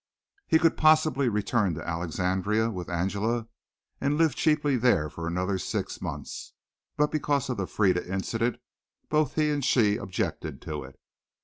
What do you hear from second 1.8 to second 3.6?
Alexandria with Angela